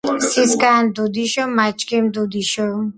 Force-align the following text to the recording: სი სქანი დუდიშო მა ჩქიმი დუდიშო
სი 0.29 0.43
სქანი 0.51 0.91
დუდიშო 0.97 1.43
მა 1.55 1.65
ჩქიმი 1.77 2.09
დუდიშო 2.15 2.65